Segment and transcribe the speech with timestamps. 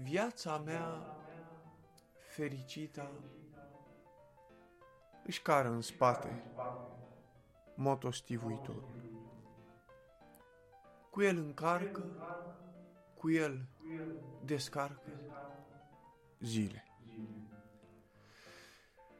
[0.00, 1.16] viața mea
[2.18, 3.10] fericită
[5.24, 6.42] își cară în spate
[7.74, 9.00] motostivuitorul.
[11.10, 12.04] Cu el încarcă,
[13.14, 13.68] cu el
[14.44, 15.10] descarcă
[16.40, 16.84] zile.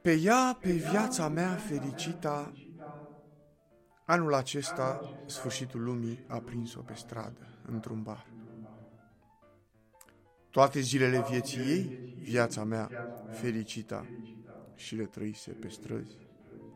[0.00, 2.52] Pe ea, pe viața mea fericită,
[4.04, 8.26] anul acesta, sfârșitul lumii a prins-o pe stradă, într-un bar.
[10.52, 12.90] Toate zilele vieții ei, viața mea
[13.30, 14.06] fericită,
[14.74, 16.16] și le trăise pe străzi,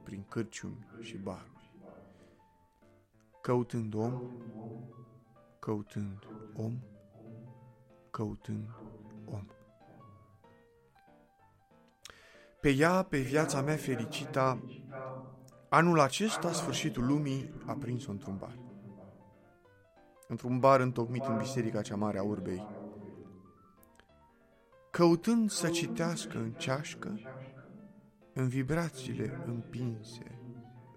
[0.03, 1.71] prin cârciumi și baruri.
[3.43, 4.21] Căutând om,
[5.59, 6.79] căutând om,
[8.11, 8.69] căutând
[9.25, 9.47] om.
[12.61, 14.63] Pe ea, pe viața mea fericită,
[15.69, 18.59] anul acesta, sfârșitul lumii, a prins-o într-un bar.
[20.29, 22.86] Într-un bar întocmit în biserica cea mare a urbei.
[24.97, 27.21] Căutând să citească în ceașcă,
[28.33, 30.41] în vibrațiile împinse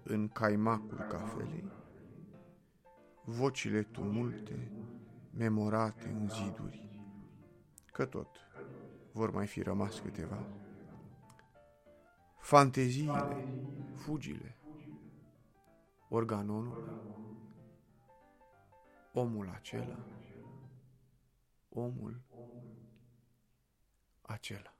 [0.02, 1.72] în caimacul cafelei,
[3.24, 4.72] vocile tumulte,
[5.30, 6.88] memorate în ziduri,
[7.92, 8.36] că tot
[9.12, 10.46] vor mai fi rămas câteva.
[12.38, 13.44] Fanteziile,
[13.94, 14.56] fugile,
[16.08, 17.02] organonul,
[19.12, 19.98] omul acela,
[21.68, 22.20] omul
[24.34, 24.70] acela.